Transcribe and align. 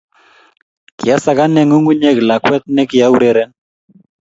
Kiasakanen 0.97 1.65
ng'ung'unyek 1.67 2.17
lakwet 2.27 2.63
ni 2.73 2.83
kiaureren 2.89 3.51